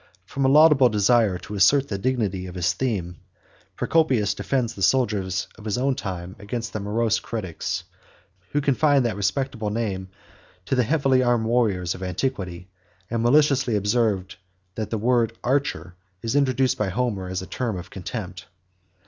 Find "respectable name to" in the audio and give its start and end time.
9.15-10.73